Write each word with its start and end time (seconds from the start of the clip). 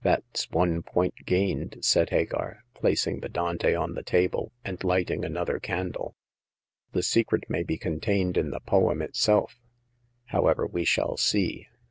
That's 0.00 0.50
one 0.50 0.82
point 0.82 1.12
gained,'' 1.26 1.76
said 1.84 2.08
Hagar, 2.08 2.64
placing 2.72 3.20
the 3.20 3.28
Dante 3.28 3.74
on 3.74 3.92
the 3.92 4.02
table 4.02 4.50
and 4.64 4.80
hghting 4.80 5.26
another 5.26 5.60
can 5.60 5.90
dle. 5.90 6.16
The 6.92 7.02
secret 7.02 7.50
may 7.50 7.64
be 7.64 7.76
contained 7.76 8.38
in 8.38 8.50
the 8.50 8.60
poem 8.60 9.02
itself. 9.02 9.58
However, 10.28 10.66
we 10.66 10.86
shall 10.86 11.18
see. 11.18 11.68